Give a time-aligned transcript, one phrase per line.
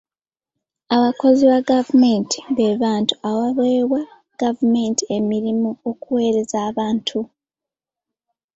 [0.95, 4.01] Abakozi ba gavumenti be bantu abaaweebwa
[4.41, 7.19] gavumenti emirimu okuweereza abantu.